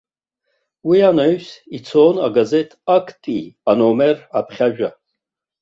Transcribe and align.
Уи 0.87 0.97
анаҩс 1.09 1.47
ицон 1.77 2.15
агазеҭ 2.25 2.69
актәи 2.95 3.41
аномер 3.71 4.17
аԥхьажәа. 4.39 4.89